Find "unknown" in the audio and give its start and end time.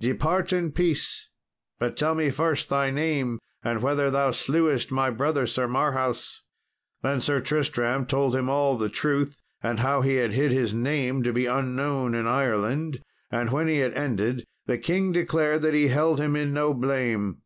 11.44-12.14